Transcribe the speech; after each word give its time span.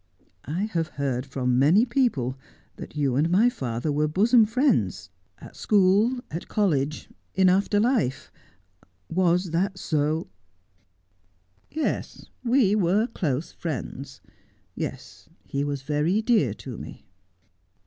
I 0.47 0.61
have 0.63 0.87
heard 0.97 1.27
from 1.27 1.59
many 1.59 1.85
people 1.85 2.35
that 2.77 2.95
you 2.95 3.15
and 3.15 3.29
my 3.29 3.51
father 3.51 3.91
were 3.91 4.07
bosom 4.07 4.47
friends, 4.47 5.11
at 5.37 5.55
school, 5.55 6.19
at 6.31 6.47
college, 6.47 7.07
in 7.35 7.49
after 7.49 7.79
life. 7.79 8.31
Was 9.11 9.51
that 9.51 9.77
so 9.77 10.17
1 10.21 10.25
''Yes, 11.83 12.25
we 12.43 12.73
were 12.73 13.05
close 13.05 13.51
friends. 13.51 14.21
Yes, 14.73 15.29
he 15.43 15.63
was 15.63 15.83
very 15.83 16.19
dear 16.23 16.55
to 16.55 16.79
me.' 16.79 17.05